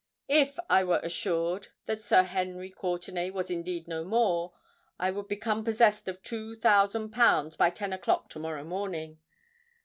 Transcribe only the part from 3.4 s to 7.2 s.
indeed no more, I would become possessed of two thousand